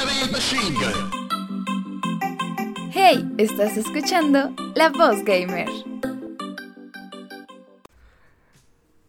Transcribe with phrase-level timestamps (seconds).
[0.00, 1.10] Heavy Machine Gun.
[2.90, 5.68] Hey, estás escuchando La Voz Gamer.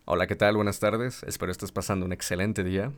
[0.04, 0.58] Hola, ¿qué tal?
[0.58, 1.24] Buenas tardes.
[1.24, 2.92] Espero estés pasando un excelente día.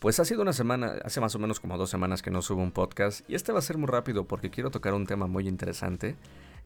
[0.00, 2.60] Pues ha sido una semana, hace más o menos como dos semanas que no subo
[2.60, 5.48] un podcast y este va a ser muy rápido porque quiero tocar un tema muy
[5.48, 6.16] interesante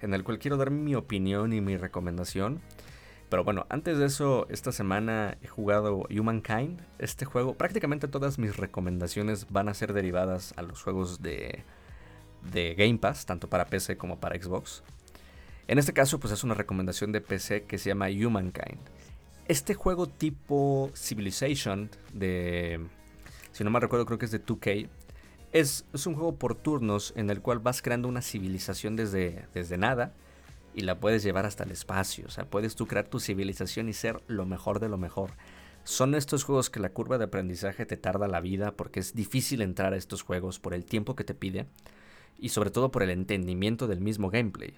[0.00, 2.60] en el cual quiero dar mi opinión y mi recomendación.
[3.28, 6.80] Pero bueno, antes de eso, esta semana he jugado Humankind.
[6.98, 11.64] Este juego, prácticamente todas mis recomendaciones van a ser derivadas a los juegos de,
[12.52, 14.82] de Game Pass, tanto para PC como para Xbox.
[15.66, 18.80] En este caso, pues es una recomendación de PC que se llama Humankind.
[19.48, 22.80] Este juego tipo Civilization de...
[23.52, 24.88] Si no me recuerdo, creo que es de 2K.
[25.52, 29.78] Es, es, un juego por turnos en el cual vas creando una civilización desde, desde
[29.78, 30.12] nada
[30.74, 32.26] y la puedes llevar hasta el espacio.
[32.26, 35.32] O sea, puedes tú crear tu civilización y ser lo mejor de lo mejor.
[35.84, 39.60] Son estos juegos que la curva de aprendizaje te tarda la vida porque es difícil
[39.60, 41.66] entrar a estos juegos por el tiempo que te pide
[42.38, 44.74] y sobre todo por el entendimiento del mismo gameplay.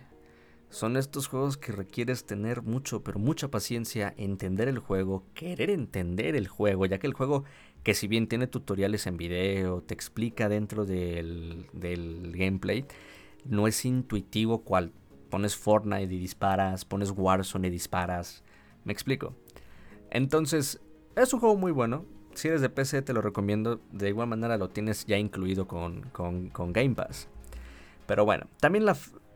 [0.69, 6.34] Son estos juegos que requieres tener mucho, pero mucha paciencia, entender el juego, querer entender
[6.34, 7.45] el juego, ya que el juego,
[7.84, 12.84] que si bien tiene tutoriales en video, te explica dentro del, del gameplay,
[13.45, 14.93] no es intuitivo cual
[15.31, 18.43] pones Fortnite y disparas, pones Warzone y disparas.
[18.85, 19.35] ¿Me explico?
[20.11, 20.81] Entonces,
[21.17, 22.05] es un juego muy bueno.
[22.35, 23.81] Si eres de PC te lo recomiendo.
[23.93, 27.29] De igual manera lo tienes ya incluido con, con, Game Pass.
[28.07, 28.85] Pero bueno, también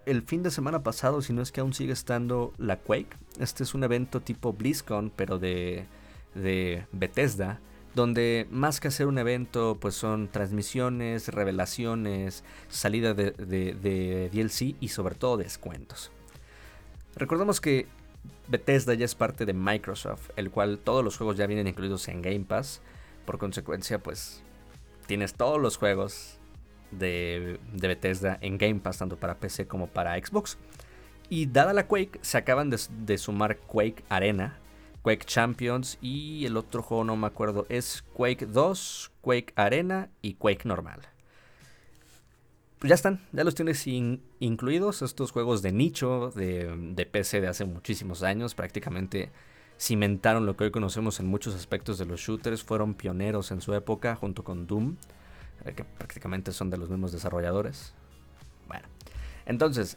[0.07, 3.17] el fin de semana pasado, si no es que aún sigue estando la Quake.
[3.39, 5.87] Este es un evento tipo BlizzCon, pero de,
[6.35, 7.61] de Bethesda.
[7.95, 15.17] Donde más que hacer un evento, pues son transmisiones, revelaciones, salida de, DLC y sobre
[15.17, 16.13] todo descuentos.
[17.17, 17.89] Recordemos que
[18.47, 22.23] Bethesda ya es parte de Microsoft, el cual todos los juegos ya vienen incluidos en
[22.23, 22.81] Game Pass.
[23.25, 24.43] Por consecuencia, pues
[25.07, 26.39] tienes todos los juegos
[26.93, 30.59] de, Bethesda en Game Pass, tanto para PC como para Xbox.
[31.29, 34.59] Y dada la Quake, se acaban de, sumar Quake Arena,
[35.03, 40.35] Quake Champions y el otro juego no me acuerdo, es Quake 2, Quake Arena y
[40.35, 41.01] Quake normal.
[42.83, 47.49] Ya están, ya los tienes in, incluidos, estos juegos de nicho, de, de PC de
[47.49, 49.31] hace muchísimos años, prácticamente
[49.79, 53.75] cimentaron lo que hoy conocemos en muchos aspectos de los shooters, fueron pioneros en su
[53.75, 54.97] época junto con Doom
[55.65, 57.93] que prácticamente son de los mismos desarrolladores.
[58.67, 58.89] Bueno,
[59.47, 59.97] entonces,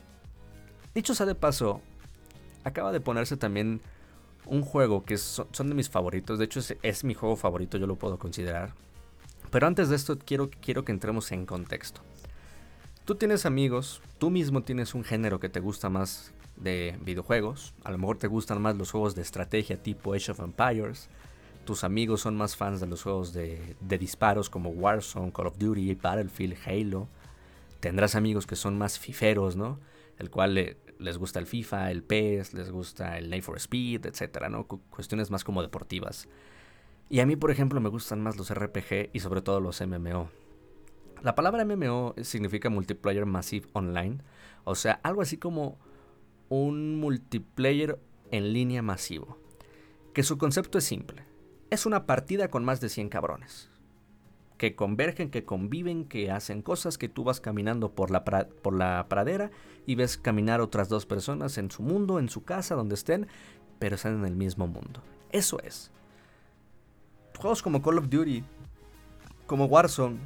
[0.93, 1.81] dicho sea de paso,
[2.63, 3.81] acaba de ponerse también
[4.45, 6.39] un juego que son, de mis favoritos.
[6.39, 8.73] De hecho, es, mi juego favorito, yo lo puedo considerar.
[9.51, 12.01] Pero antes de esto, quiero, quiero que entremos en contexto.
[13.05, 17.73] Tú tienes amigos, tú mismo tienes un género que te gusta más de videojuegos.
[17.83, 21.09] A lo mejor te gustan más los juegos de estrategia tipo Age of Empires
[21.65, 25.57] tus amigos son más fans de los juegos de, de, disparos como Warzone, Call of
[25.57, 27.07] Duty, Battlefield, Halo.
[27.79, 29.79] Tendrás amigos que son más fiferos, ¿no?
[30.19, 34.05] El cual le, les gusta el FIFA, el PES, les gusta el Need for Speed,
[34.05, 34.65] etcétera, ¿no?
[34.67, 36.27] Cu cuestiones más como deportivas.
[37.09, 40.29] Y a mí, por ejemplo, me gustan más los RPG y sobre todo los MMO.
[41.21, 44.19] La palabra MMO significa Multiplayer Massive Online,
[44.63, 45.77] o sea, algo así como
[46.49, 47.99] un multiplayer
[48.31, 49.37] en línea masivo.
[50.13, 51.23] Que su concepto es simple
[51.73, 53.69] es una partida con más de 100 cabrones.
[54.57, 59.07] Que convergen, que conviven, que hacen cosas, que tú vas caminando por la, por la
[59.09, 59.51] pradera
[59.85, 63.27] y ves caminar otras dos personas en su mundo, en su casa, donde estén,
[63.79, 65.01] pero están en el mismo mundo.
[65.31, 65.91] Eso es.
[67.37, 68.43] Juegos como Call of Duty,
[69.47, 70.17] como Warzone,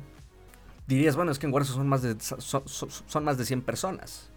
[0.86, 4.30] dirías, bueno, es que en Warzone son más de, son, son más de 100 personas.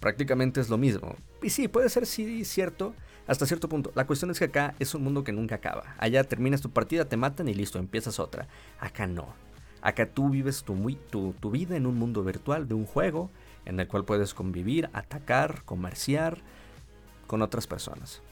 [0.00, 1.16] Prácticamente es lo mismo.
[1.42, 2.94] Y sí, puede ser sí cierto,
[3.26, 3.92] hasta cierto punto.
[3.94, 5.94] La cuestión es que acá es un mundo que nunca acaba.
[5.98, 8.48] Allá terminas tu partida, te matan y listo, empiezas otra.
[8.78, 9.34] Acá no.
[9.82, 10.74] Acá tú vives tu,
[11.10, 13.30] tu, tu vida en un mundo virtual de un juego
[13.64, 16.38] en el cual puedes convivir, atacar, comerciar
[17.26, 18.22] con otras personas.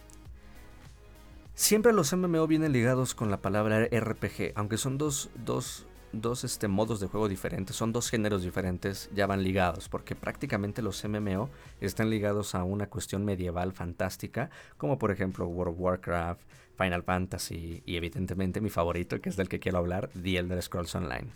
[1.54, 5.86] Siempre los MMO vienen ligados con la palabra RPG, aunque son dos, dos
[6.20, 10.82] dos este, modos de juego diferentes, son dos géneros diferentes, ya van ligados, porque prácticamente
[10.82, 11.50] los MMO
[11.80, 16.40] están ligados a una cuestión medieval fantástica, como por ejemplo World of Warcraft,
[16.76, 20.94] Final Fantasy y evidentemente mi favorito, que es del que quiero hablar, The Elder Scrolls
[20.94, 21.28] Online.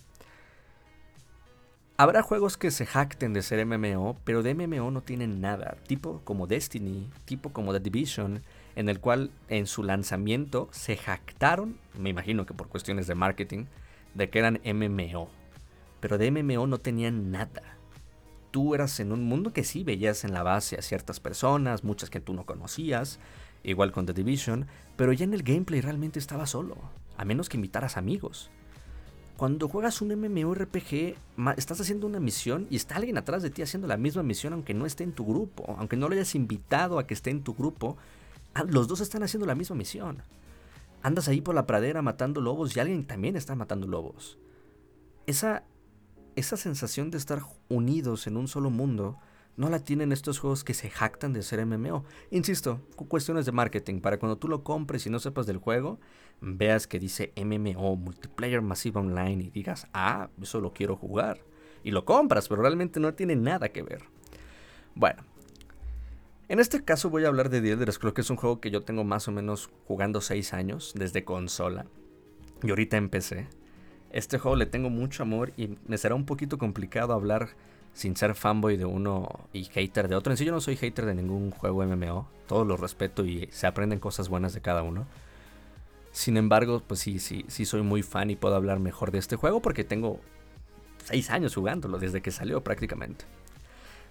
[2.00, 6.20] Habrá juegos que se jacten de ser MMO, pero de MMO no tienen nada, tipo
[6.22, 8.42] como Destiny, tipo como The Division,
[8.76, 13.64] en el cual en su lanzamiento se jactaron, me imagino que por cuestiones de marketing,
[14.14, 15.28] de que eran MMO.
[16.00, 17.62] Pero de MMO no tenían nada.
[18.50, 22.10] Tú eras en un mundo que sí veías en la base a ciertas personas, muchas
[22.10, 23.18] que tú no conocías,
[23.62, 24.66] igual con The Division,
[24.96, 26.76] pero ya en el gameplay realmente estaba solo,
[27.16, 28.50] a menos que invitaras amigos.
[29.36, 31.14] cuando juegas un MMORPG,
[31.56, 34.74] estás haciendo una misión y está alguien atrás de ti haciendo la misma misión aunque
[34.74, 37.54] no esté en tu grupo, aunque no lo hayas invitado a que esté en tu
[37.54, 37.96] grupo,
[38.54, 40.22] ah, los dos están haciendo la misma misión.
[41.02, 44.38] Andas ahí por la pradera matando lobos y alguien también está matando lobos.
[45.26, 45.64] Esa,
[46.36, 49.18] esa sensación de estar unidos en un solo mundo
[49.58, 52.04] no la tienen estos juegos que se jactan de ser MMO.
[52.30, 55.98] Insisto, cuestiones de marketing, para cuando tú lo compres y no sepas del juego,
[56.40, 61.40] veas que dice MMO, Multiplayer Massive Online, y digas, ah, eso lo quiero jugar.
[61.82, 64.04] Y lo compras, pero realmente no tiene nada que ver.
[64.94, 65.24] Bueno,
[66.48, 68.70] en este caso voy a hablar de The Elder Scrolls, que es un juego que
[68.70, 71.86] yo tengo más o menos jugando 6 años desde consola.
[72.62, 73.46] Y ahorita empecé.
[74.10, 77.50] Este juego le tengo mucho amor y me será un poquito complicado hablar
[77.92, 80.32] sin ser fanboy de uno y hater de otro.
[80.32, 83.66] En sí yo no soy hater de ningún juego MMO, todos los respeto y se
[83.66, 85.06] aprenden cosas buenas de cada uno.
[86.12, 89.36] Sin embargo, pues sí, sí, sí soy muy fan y puedo hablar mejor de este
[89.36, 90.20] juego porque tengo
[91.04, 93.26] 6 años jugándolo desde que salió prácticamente.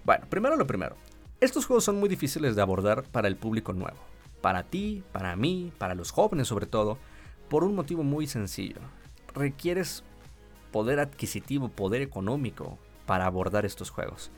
[0.06, 0.95] Bueno, primero lo primero.
[1.39, 3.98] Estos juegos son muy difíciles de abordar para el público nuevo.
[4.42, 6.98] Para ti, para mí, para los jóvenes sobre todo,
[7.48, 8.80] por un motivo muy sencillo.
[9.36, 10.04] Requieres
[10.72, 14.31] poder adquisitivo, poder económico para abordar estos juegos.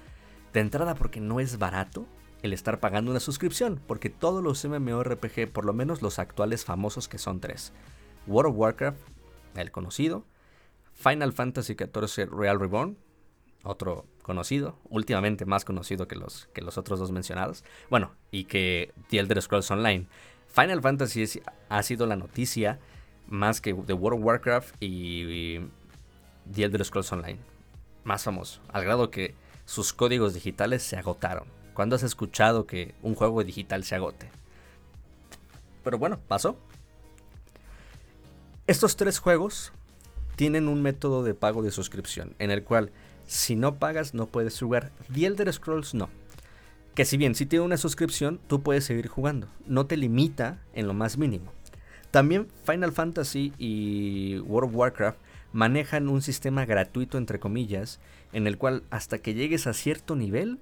[0.52, 2.06] De entrada porque no es barato
[2.42, 7.08] el estar pagando una suscripción, porque todos los MMORPG, por lo menos los actuales famosos
[7.08, 7.72] que son tres,
[8.28, 9.00] World of Warcraft,
[9.56, 10.26] el conocido,
[10.94, 12.98] Final Fantasy XIV Real Reborn,
[13.64, 18.94] otro conocido, últimamente más conocido que los, que los otros dos mencionados, bueno, y que
[19.10, 20.08] The Elder Scrolls Online.
[20.48, 22.80] Final Fantasy ha sido la noticia
[23.28, 25.70] más que de World of Warcraft y, y
[26.54, 27.40] The Elder Scrolls Online
[28.04, 29.36] más famoso, al grado que
[29.66, 31.48] sus códigos digitales se agotaron.
[31.74, 34.30] ¿Cuándo has escuchado que un juego digital se agote?
[35.84, 36.58] Pero bueno, pasó.
[38.68, 39.72] Estos tres juegos
[40.36, 42.92] tienen un método de pago de suscripción, en el cual
[43.30, 44.92] si no pagas no puedes jugar.
[45.14, 46.10] The Elder Scrolls no.
[46.96, 49.48] Que si bien si tiene una suscripción, tú puedes seguir jugando.
[49.68, 51.54] No te limita en lo más mínimo.
[52.10, 55.20] También Final Fantasy y World of Warcraft
[55.54, 58.00] manejan un sistema gratuito, entre comillas,
[58.34, 60.58] en el cual hasta que llegues a cierto nivel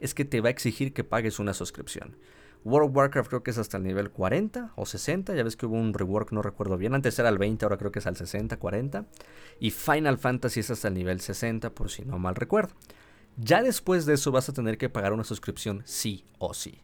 [0.00, 2.16] es que te va a exigir que pagues una suscripción.
[2.64, 5.66] World of Warcraft creo que es hasta el nivel 40 o 60, ya ves que
[5.66, 8.16] hubo un rework, no recuerdo bien, antes era el 20, ahora creo que es al
[8.16, 9.06] 60, 40.
[9.58, 12.74] Y Final Fantasy es hasta el nivel 60, por si no mal recuerdo.
[13.36, 16.80] Ya después de eso vas a tener que pagar una suscripción sí o sí.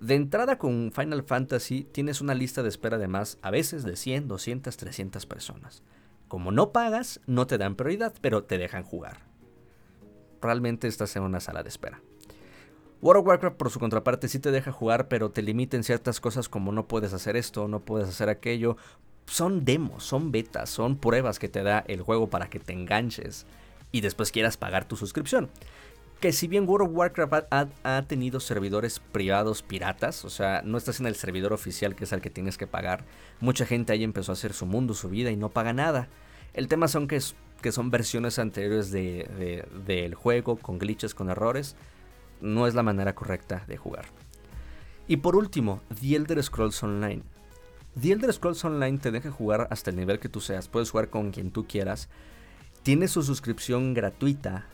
[0.00, 3.96] De entrada con Final Fantasy tienes una lista de espera de más, a veces de
[3.96, 5.82] 100, 200, 300 personas.
[6.28, 9.20] Como no pagas, no te dan prioridad, pero te dejan jugar.
[10.42, 12.02] Realmente estás en una sala de espera.
[13.02, 16.20] World of Warcraft por su contraparte sí te deja jugar, pero te limita en ciertas
[16.20, 18.76] cosas como no puedes hacer esto, no puedes hacer aquello.
[19.26, 23.46] Son demos, son betas, son pruebas que te da el juego para que te enganches
[23.92, 25.50] y después quieras pagar tu suscripción.
[26.20, 30.98] Que si bien World of Warcraft ha, tenido servidores privados piratas, o sea, no estás
[30.98, 33.04] en el servidor oficial que es el que tienes que pagar,
[33.40, 36.08] mucha gente ahí empezó a hacer su mundo, su vida y no paga nada.
[36.54, 37.20] El tema son que,
[37.60, 39.28] que son versiones anteriores del
[39.84, 41.76] de, juego, con glitches, con errores.
[42.40, 44.06] No es la manera correcta de jugar.
[45.08, 47.22] Y por último, The Elder Scrolls Online.
[48.00, 50.68] The Elder Scrolls Online te deja jugar hasta el nivel que tú seas.
[50.68, 52.08] Puedes jugar con quien tú quieras.
[52.82, 54.66] Tiene su suscripción gratuita.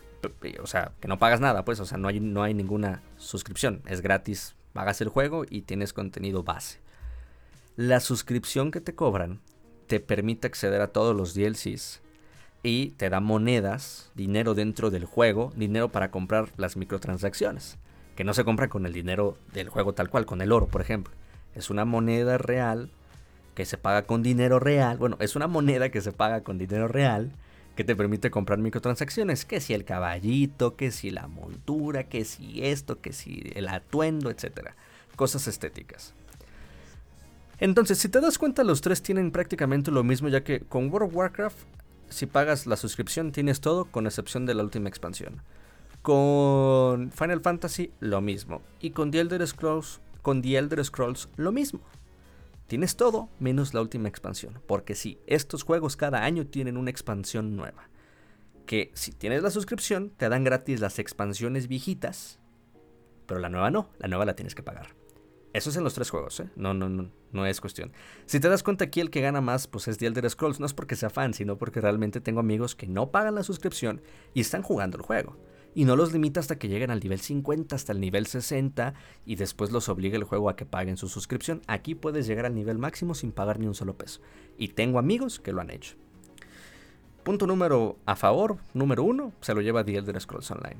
[0.61, 1.81] O sea, que no pagas nada, pues.
[1.81, 3.83] O sea, no hay, no hay ninguna suscripción.
[3.87, 4.55] Es gratis.
[4.73, 6.81] Pagas el juego y tienes contenido base.
[7.77, 9.41] La suscripción que te cobran
[9.87, 12.02] te permite acceder a todos los DLCs
[12.63, 17.79] y te da monedas, dinero dentro del juego, dinero para comprar las microtransacciones,
[18.17, 20.81] que no se compra con el dinero del juego tal cual, con el oro, por
[20.81, 21.13] ejemplo.
[21.55, 22.91] Es una moneda real
[23.55, 24.97] que se paga con dinero real.
[24.97, 27.33] Bueno, es una moneda que se paga con dinero real
[27.77, 32.65] que te permite comprar microtransacciones, que si el caballito, que si la montura, que si
[32.65, 34.75] esto, que si el atuendo, etcétera,
[35.17, 36.13] cosas estéticas.
[37.59, 41.09] Entonces, si te das cuenta, los tres tienen prácticamente lo mismo, ya que con World
[41.09, 41.57] of Warcraft,
[42.13, 45.43] si pagas la suscripción, tienes todo, con excepción de la última expansión.
[46.03, 48.63] Con Final Fantasy, lo mismo.
[48.81, 51.81] Y con The Elder Scrolls, con The Elder Scrolls, lo mismo.
[52.67, 54.61] Tienes todo menos la última expansión.
[54.67, 57.89] Porque sí, estos juegos cada año tienen una expansión nueva.
[58.67, 62.39] Que si tienes la suscripción, te dan gratis las expansiones viejitas.
[63.27, 65.02] Pero la nueva no, la nueva la tienes que pagar.
[65.53, 66.49] Eso es en los tres juegos, ¿eh?
[66.57, 67.93] No, no, no, no es cuestión.
[68.25, 70.61] Si te das cuenta aquí el que gana más, pues es The Elder Scrolls.
[70.61, 74.01] No es porque sea fan, sino porque realmente tengo amigos que no pagan la suscripción
[74.33, 75.37] y están jugando el juego.
[75.75, 78.95] Y no los limita hasta que lleguen al nivel 50, hasta el nivel 60
[79.25, 81.63] y después los obliga el juego a que paguen su suscripción.
[81.67, 84.21] Aquí puedes llegar al nivel máximo sin pagar ni un solo peso.
[84.59, 85.97] Y tengo amigos que lo han hecho.
[87.25, 90.77] Punto número a favor, número uno, se lo lleva The Elder Scrolls Online.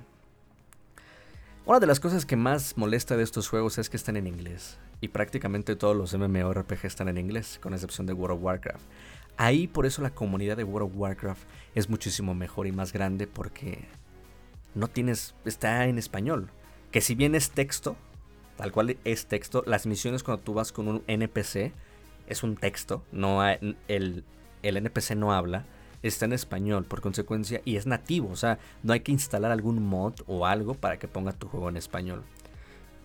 [1.65, 4.81] Una de las cosas que más molesta de estos juegos es que están en inglés.
[5.01, 8.83] Y prácticamente todos los MMORPG están en inglés, con excepción de World of Warcraft.
[9.37, 11.43] Ahí por eso la comunidad de World of Warcraft
[11.77, 13.85] es muchísimo mejor y más grande porque
[14.75, 16.51] no tienes, está en español.
[16.91, 17.95] Que si bien es texto,
[18.57, 21.73] tal cual es texto, las misiones cuando tú vas con un NPC
[22.27, 23.77] es un texto, no el,
[24.63, 25.65] el NPC no habla,
[26.03, 29.83] está en español por consecuencia y es nativo, o sea, no hay que instalar algún
[29.83, 32.23] mod o algo para que ponga tu juego en español.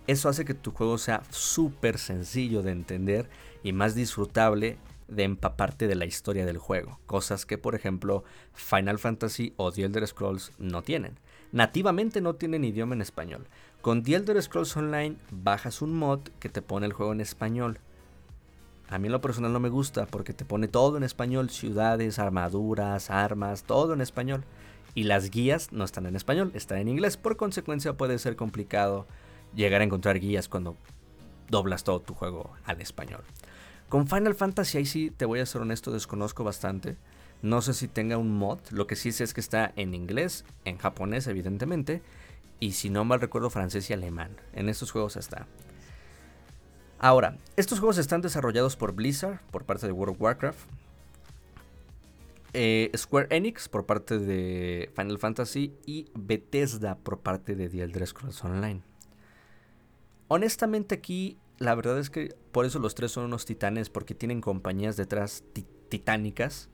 [0.06, 3.28] Eso hace que tu juego sea súper sencillo de entender
[3.62, 8.24] y más disfrutable de empaparte de la historia del juego, cosas que por ejemplo
[8.54, 11.18] Final Fantasy o The Elder Scrolls no tienen.
[11.52, 13.48] Nativamente no tienen idioma en español.
[13.80, 17.78] Con The Elder Scrolls Online bajas un mod que te pone el juego en español.
[18.88, 23.10] A mí lo personal no me gusta porque te pone todo en español, ciudades, armaduras,
[23.10, 24.44] armas, todo en español.
[24.94, 27.16] Y las guías no están en español, están en inglés.
[27.16, 29.06] Por consecuencia puede ser complicado
[29.54, 30.76] llegar a encontrar guías cuando
[31.48, 33.22] doblas todo tu juego al español.
[33.88, 36.96] Con Final Fantasy ahí sí, te voy a ser honesto, desconozco bastante.
[37.40, 40.44] No sé si tenga un mod, lo que sí sé es que está en inglés,
[40.64, 42.02] en japonés evidentemente,
[42.58, 44.36] y si no mal recuerdo francés y alemán.
[44.52, 45.46] En estos juegos está.
[46.98, 50.68] Ahora, estos juegos están desarrollados por Blizzard, por parte de World of Warcraft.
[52.54, 58.06] Eh, Square Enix por parte de Final Fantasy y Bethesda por parte de The Elder
[58.06, 58.82] Scrolls Online.
[60.28, 64.40] Honestamente aquí la verdad es que por eso los tres son unos titanes, porque tienen
[64.40, 65.44] compañías detrás
[65.88, 66.68] titánicas.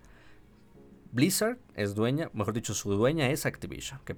[1.13, 4.17] Blizzard es dueña, mejor dicho, su dueña es Activision, que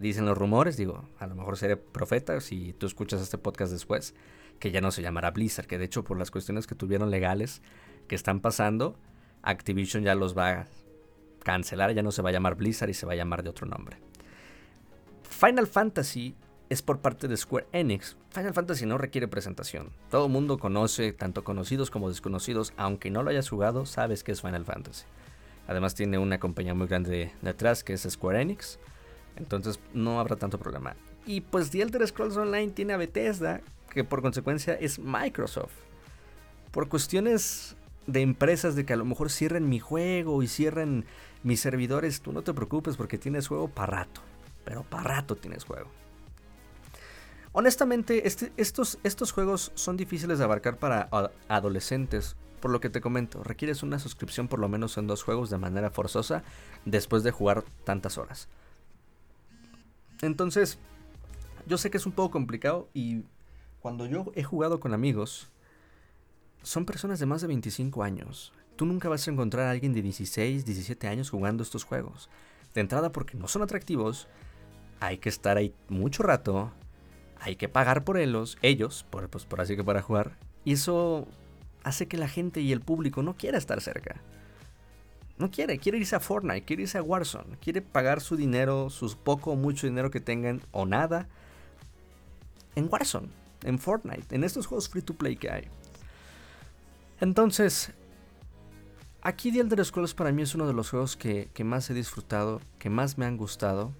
[0.00, 4.14] dicen los rumores, digo, a lo mejor seré profeta si tú escuchas este podcast después,
[4.58, 7.62] que ya no se llamará Blizzard, que de hecho por las cuestiones que tuvieron legales
[8.08, 8.96] que están pasando,
[9.42, 10.66] Activision ya los va a
[11.42, 13.66] cancelar, ya no se va a llamar Blizzard y se va a llamar de otro
[13.66, 13.98] nombre.
[15.22, 16.34] Final Fantasy
[16.68, 18.16] es por parte de Square Enix.
[18.30, 19.90] Final Fantasy no requiere presentación.
[20.10, 24.32] Todo el mundo conoce, tanto conocidos como desconocidos, aunque no lo hayas jugado, sabes que
[24.32, 25.04] es Final Fantasy.
[25.68, 28.78] Además tiene una compañía muy grande detrás que es Square Enix.
[29.36, 30.96] Entonces no habrá tanto problema.
[31.26, 35.72] Y pues The Elder Scrolls Online tiene a Bethesda, que por consecuencia es Microsoft.
[36.70, 37.76] Por cuestiones
[38.06, 41.04] de empresas de que a lo mejor cierren mi juego y cierren
[41.42, 44.20] mis servidores, tú no te preocupes porque tienes juego para rato.
[44.64, 45.90] Pero para rato tienes juego.
[47.52, 51.08] Honestamente, este, estos, estos juegos son difíciles de abarcar para
[51.48, 55.48] adolescentes, por lo que te comento, requieres una suscripción por lo menos en dos juegos
[55.48, 56.42] de manera forzosa
[56.84, 58.48] después de jugar tantas horas.
[60.22, 60.78] Entonces,
[61.66, 63.22] yo sé que es un poco complicado y
[63.80, 65.50] cuando yo he jugado con amigos,
[66.62, 68.52] son personas de más de 25 años.
[68.76, 72.28] Tú nunca vas a encontrar a alguien de 16, 17 años jugando estos juegos.
[72.74, 74.28] De entrada porque no son atractivos,
[75.00, 76.72] hay que estar ahí mucho rato,
[77.40, 80.36] hay que pagar por ellos, ellos, por, pues, por así que para jugar.
[80.64, 81.26] Y eso
[81.84, 84.20] hace que la gente y el público no quiera estar cerca.
[85.38, 89.16] No quiere, quiere irse a Fortnite, quiere irse a Warzone, quiere pagar su dinero, sus
[89.16, 91.28] poco o mucho dinero que tengan o nada
[92.74, 93.28] en Warzone,
[93.64, 95.68] en Fortnite, en estos juegos free to play que hay.
[97.20, 97.92] Entonces,
[99.22, 101.94] aquí The Elder Scrolls para mí es uno de los juegos que, que más he
[101.94, 103.92] disfrutado, que más me han gustado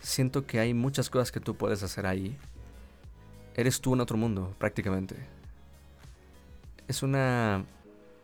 [0.00, 2.36] siento que hay muchas cosas que tú puedes hacer ahí.
[3.54, 5.16] Eres tú en otro mundo, prácticamente.
[6.86, 7.64] Es una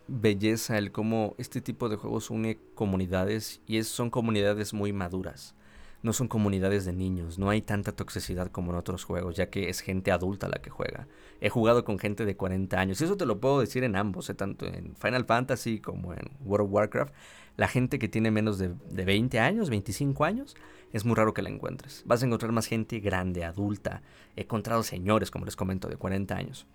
[0.07, 5.55] belleza el cómo este tipo de juegos une comunidades y es, son comunidades muy maduras.
[6.03, 9.71] No son comunidades de niños, no hay tanta toxicidad como en otros juegos, ya que
[9.71, 11.09] es gente adulta la que juega.
[11.41, 14.29] He jugado con gente de 40 años, y eso te lo puedo decir en ambos,
[14.29, 17.15] eh, tanto en Final Fantasy como en World of Warcraft.
[17.57, 20.57] La gente que tiene menos de, de 20 años, 25 años,
[20.93, 22.03] es muy raro que la encuentres.
[22.05, 24.03] Vas a encontrar más gente grande, adulta.
[24.37, 26.67] He encontrado señores, como les comento, de 40 años.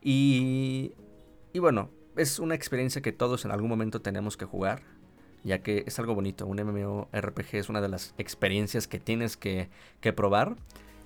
[0.00, 0.92] Y,
[1.52, 4.82] y bueno, es una experiencia que todos en algún momento tenemos que jugar,
[5.44, 6.46] ya que es algo bonito.
[6.46, 9.68] Un MMORPG es una de las experiencias que tienes que,
[10.00, 10.56] que probar.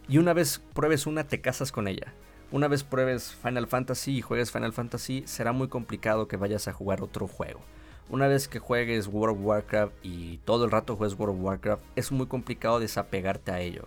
[0.09, 2.13] Y una vez pruebes una, te casas con ella.
[2.53, 6.73] Una vez pruebes Final Fantasy y juegues Final Fantasy, será muy complicado que vayas a
[6.73, 7.61] jugar otro juego.
[8.09, 11.83] Una vez que juegues World of Warcraft y todo el rato juegues World of Warcraft,
[11.97, 13.87] es muy complicado desapegarte a ello.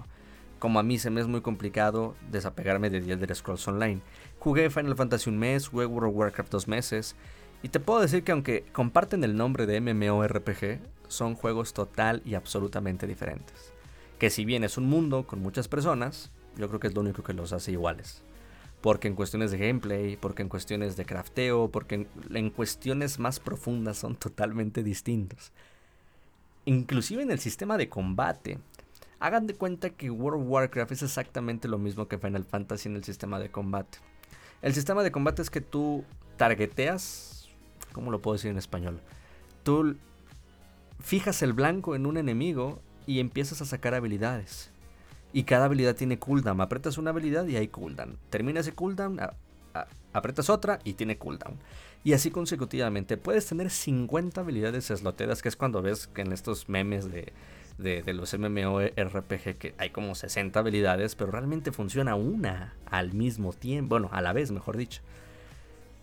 [0.59, 4.01] Como a mí se me es muy complicado desapegarme de The Elder Scrolls Online.
[4.39, 7.15] Jugué Final Fantasy un mes, jugué World of Warcraft dos meses.
[7.63, 12.35] Y te puedo decir que aunque comparten el nombre de MMORPG, son juegos total y
[12.35, 13.73] absolutamente diferentes.
[14.19, 17.23] Que si bien es un mundo con muchas personas, yo creo que es lo único
[17.23, 18.23] que los hace iguales
[18.81, 23.97] porque en cuestiones de gameplay, porque en cuestiones de crafteo, porque en, cuestiones más profundas
[23.97, 25.51] son totalmente distintos.
[26.65, 28.59] inclusive en el sistema de combate.
[29.19, 32.95] Hagan de cuenta que World of Warcraft es exactamente lo mismo que Final Fantasy en
[32.95, 33.97] el sistema de combate.
[34.61, 36.05] El sistema de combate es que tú
[36.37, 37.49] targeteas,
[37.91, 39.01] ¿cómo lo puedo decir en español?
[39.63, 39.97] Tú
[40.99, 44.71] fijas el blanco en un enemigo y empiezas a sacar habilidades.
[45.33, 46.61] Y cada habilidad tiene cooldown.
[46.61, 48.17] Apretas una habilidad y hay cooldown.
[48.29, 49.19] Termina ese cooldown,
[50.13, 51.57] apretas otra y tiene cooldown.
[52.03, 53.17] Y así consecutivamente.
[53.17, 57.33] Puedes tener 50 habilidades sloteadas, que es cuando ves que en estos memes de,
[57.79, 63.95] de, los MMORPG que hay como 60 habilidades, pero realmente funciona una al mismo tiempo,
[63.95, 65.01] bueno, a la vez, mejor dicho.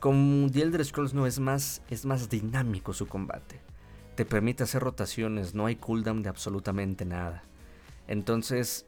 [0.00, 3.60] Con The Elder Scrolls no es más, es más dinámico su combate.
[4.14, 7.42] Te permite hacer rotaciones, no hay cooldown de absolutamente nada.
[8.08, 8.86] Entonces,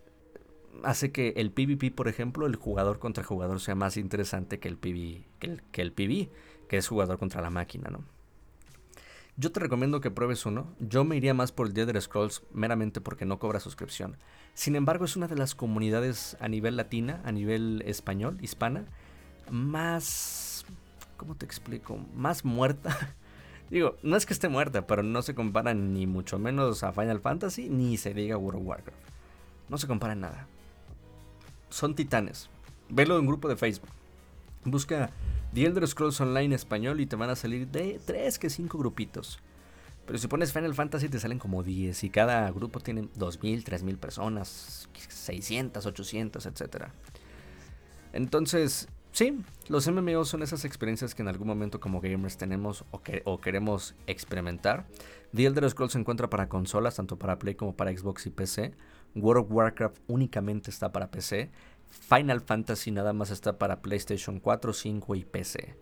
[0.82, 4.78] hace que el PvP, por ejemplo, el jugador contra jugador sea más interesante que el
[4.78, 6.30] PvP, que el, que el PvE,
[6.68, 8.04] que es jugador contra la máquina, ¿no?
[9.40, 10.66] Yo te recomiendo que pruebes uno.
[10.80, 14.16] Yo me iría más por el Elder Scrolls meramente porque no cobra suscripción.
[14.54, 18.84] Sin embargo, es una de las comunidades a nivel latina, a nivel español, hispana,
[19.48, 20.66] más...
[21.16, 22.00] ¿Cómo te explico?
[22.16, 23.14] Más muerta.
[23.70, 27.20] Digo, no es que esté muerta, pero no se compara ni mucho menos a Final
[27.20, 28.98] Fantasy ni se diga World of Warcraft.
[29.68, 30.48] No se compara nada.
[31.70, 32.50] Son titanes.
[32.88, 33.90] Velo en un grupo de Facebook.
[34.64, 35.10] Busca
[35.54, 39.38] The Elder Scrolls Online español y te van a salir de 3 que 5 grupitos.
[40.06, 43.98] Pero si pones Final Fantasy te salen como 10 y cada grupo tiene 2000, 3000
[43.98, 46.86] personas, 600, 800, etc.
[48.14, 49.38] Entonces, sí,
[49.68, 53.94] los MMO son esas experiencias que en algún momento como gamers tenemos o, o queremos
[54.06, 54.86] experimentar.
[55.34, 58.72] The Elder Scrolls se encuentra para consolas, tanto para Play como para Xbox y PC.
[59.14, 61.50] World of Warcraft únicamente está para PC.
[61.90, 65.76] Final Fantasy nada más está para PlayStation 4, 5 y PC.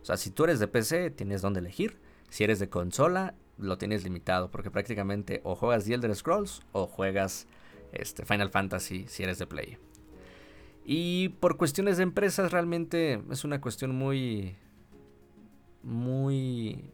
[0.00, 2.00] O sea, si tú eres de PC, tienes donde elegir.
[2.28, 6.86] Si eres de consola, lo tienes limitado, porque prácticamente o juegas The Elder Scrolls o
[6.86, 7.46] juegas
[7.92, 9.78] este, Final Fantasy si eres de Play.
[10.84, 14.56] Y por cuestiones de empresas, realmente es una cuestión muy.
[15.82, 16.90] Muy.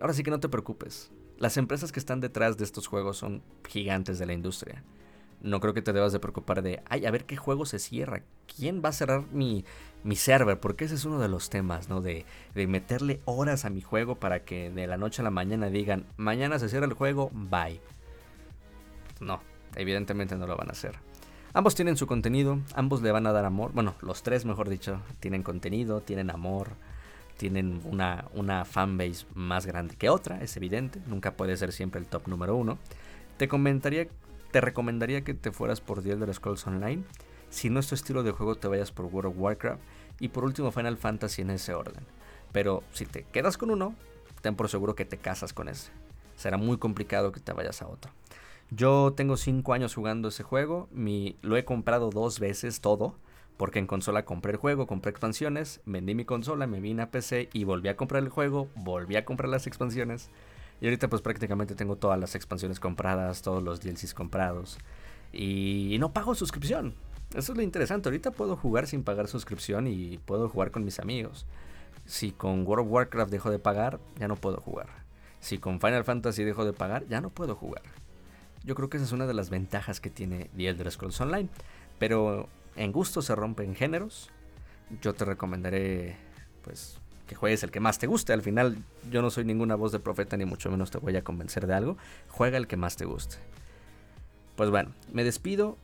[0.00, 1.12] Ahora sí que no te preocupes.
[1.38, 4.84] Las empresas que están detrás de estos juegos son gigantes de la industria
[5.42, 8.22] no creo que te debas de preocupar de, ay, a ver qué juego se cierra,
[8.56, 9.64] quién va a cerrar mi,
[10.04, 12.00] mi server, porque ese es uno de los temas, ¿no?
[12.00, 12.24] De,
[12.54, 16.06] de, meterle horas a mi juego para que de la noche a la mañana digan,
[16.16, 17.80] mañana se cierra el juego, bye.
[19.20, 19.40] No,
[19.76, 20.96] evidentemente no lo van a hacer.
[21.52, 25.00] Ambos tienen su contenido, ambos le van a dar amor, bueno, los tres mejor dicho,
[25.18, 26.68] tienen contenido, tienen amor,
[27.36, 32.06] tienen una, una fanbase más grande que otra, es evidente, nunca puede ser siempre el
[32.06, 32.78] top número uno.
[33.36, 34.06] Te comentaría
[34.50, 37.04] te recomendaría que te fueras por The Elder Scrolls Online.
[37.48, 39.82] Si no es tu estilo de juego, te vayas por World of Warcraft.
[40.20, 42.04] Y por último, Final Fantasy en ese orden.
[42.52, 43.94] Pero si te quedas con uno,
[44.42, 45.90] ten por seguro que te casas con ese.
[46.36, 48.12] Será muy complicado que te vayas a otro.
[48.70, 50.88] Yo tengo 5 años jugando ese juego.
[51.42, 53.14] Lo he comprado dos veces todo.
[53.56, 57.50] Porque en consola compré el juego, compré expansiones, vendí mi consola, me vine a PC
[57.52, 60.30] y volví a comprar el juego, volví a comprar las expansiones.
[60.80, 64.78] Y ahorita pues prácticamente tengo todas las expansiones compradas, todos los DLCs comprados.
[65.32, 66.94] Y no pago suscripción.
[67.34, 68.08] Eso es lo interesante.
[68.08, 71.46] Ahorita puedo jugar sin pagar suscripción y puedo jugar con mis amigos.
[72.06, 74.88] Si con World of Warcraft dejo de pagar, ya no puedo jugar.
[75.38, 77.82] Si con Final Fantasy dejo de pagar, ya no puedo jugar.
[78.64, 81.48] Yo creo que esa es una de las ventajas que tiene The Elder Scrolls Online.
[81.98, 84.30] Pero en gusto se rompen géneros.
[85.00, 86.16] Yo te recomendaré
[86.64, 86.98] pues
[87.30, 88.32] que juegues el que más te guste.
[88.32, 91.22] Al final yo no soy ninguna voz de profeta ni mucho menos te voy a
[91.22, 91.96] convencer de algo.
[92.26, 93.36] Juega el que más te guste.
[94.56, 95.78] Pues bueno, me despido.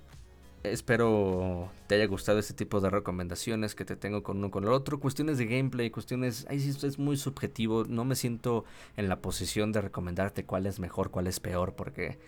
[0.64, 4.70] Espero te haya gustado este tipo de recomendaciones que te tengo con uno con el
[4.70, 4.98] otro.
[4.98, 6.48] Cuestiones de gameplay, cuestiones...
[6.50, 7.84] Ahí sí es muy subjetivo.
[7.84, 8.64] No me siento
[8.96, 12.18] en la posición de recomendarte cuál es mejor, cuál es peor, porque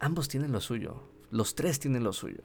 [0.00, 1.04] ambos tienen lo suyo.
[1.30, 2.42] Los tres tienen lo suyo.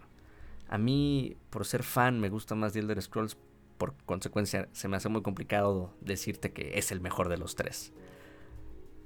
[0.68, 3.38] A mí, por ser fan, me gusta más The Elder Scrolls
[3.80, 7.94] por consecuencia se me hace muy complicado decirte que es el mejor de los tres.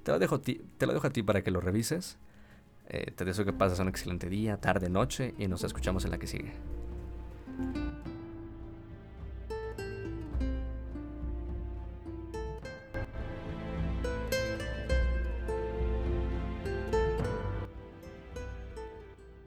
[0.02, 2.18] Te lo dejo, te lo dejo a ti para que lo revises.
[2.88, 6.18] Eh, te deseo que pases un excelente día, tarde, noche y nos escuchamos en la
[6.18, 6.52] que sigue.